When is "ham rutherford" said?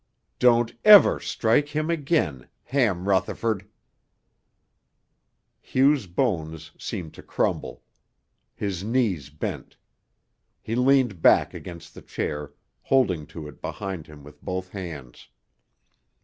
2.63-3.69